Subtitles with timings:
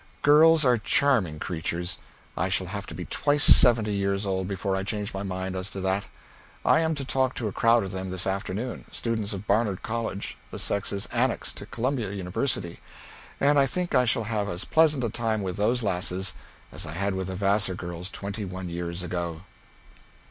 [0.23, 1.99] Girls are charming creatures.
[2.35, 5.69] I shall have to be twice seventy years old before I change my mind as
[5.69, 6.07] to that.
[6.65, 10.39] I am to talk to a crowd of them this afternoon, students of Barnard College
[10.49, 12.79] (the sex's annex to Columbia University),
[13.39, 16.33] and I think I shall have as pleasant a time with those lasses
[16.71, 19.43] as I had with the Vassar girls twenty one years ago.